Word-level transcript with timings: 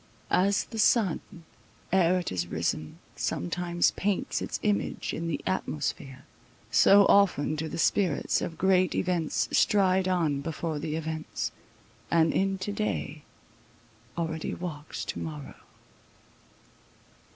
As 0.31 0.63
the 0.63 0.79
sun, 0.79 1.19
Ere 1.93 2.17
it 2.17 2.31
is 2.31 2.47
risen, 2.47 2.97
sometimes 3.15 3.91
paints 3.91 4.41
its 4.41 4.59
image 4.63 5.13
In 5.13 5.27
the 5.27 5.39
atmosphere—so 5.45 7.05
often 7.05 7.55
do 7.55 7.67
the 7.69 7.77
spirits 7.77 8.41
Of 8.41 8.57
great 8.57 8.95
events 8.95 9.47
stride 9.51 10.07
on 10.07 10.41
before 10.41 10.79
the 10.79 10.95
events, 10.95 11.51
And 12.09 12.33
in 12.33 12.57
to 12.57 12.71
day 12.71 13.21
already 14.17 14.55
walks 14.55 15.05
to 15.05 15.19
morrow. 15.19 15.53